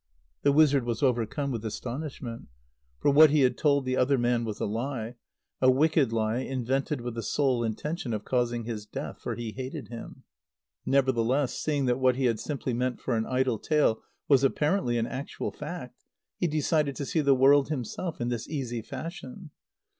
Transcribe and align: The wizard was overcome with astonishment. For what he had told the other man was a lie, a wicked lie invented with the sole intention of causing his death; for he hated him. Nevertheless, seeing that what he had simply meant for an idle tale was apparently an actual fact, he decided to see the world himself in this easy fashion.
The 0.41 0.51
wizard 0.51 0.83
was 0.83 1.03
overcome 1.03 1.51
with 1.51 1.63
astonishment. 1.63 2.47
For 2.97 3.11
what 3.11 3.29
he 3.29 3.41
had 3.41 3.55
told 3.55 3.85
the 3.85 3.97
other 3.97 4.17
man 4.17 4.45
was 4.45 4.59
a 4.59 4.65
lie, 4.65 5.13
a 5.61 5.69
wicked 5.69 6.11
lie 6.11 6.39
invented 6.39 7.01
with 7.01 7.13
the 7.13 7.21
sole 7.21 7.63
intention 7.63 8.11
of 8.11 8.25
causing 8.25 8.63
his 8.63 8.87
death; 8.87 9.19
for 9.21 9.35
he 9.35 9.51
hated 9.51 9.89
him. 9.89 10.23
Nevertheless, 10.87 11.53
seeing 11.53 11.85
that 11.85 11.99
what 11.99 12.15
he 12.15 12.25
had 12.25 12.39
simply 12.39 12.73
meant 12.73 12.99
for 12.99 13.15
an 13.15 13.27
idle 13.27 13.59
tale 13.59 14.01
was 14.27 14.43
apparently 14.43 14.97
an 14.97 15.05
actual 15.05 15.51
fact, 15.51 16.03
he 16.35 16.47
decided 16.47 16.95
to 16.95 17.05
see 17.05 17.21
the 17.21 17.35
world 17.35 17.69
himself 17.69 18.19
in 18.19 18.29
this 18.29 18.49
easy 18.49 18.81
fashion. 18.81 19.51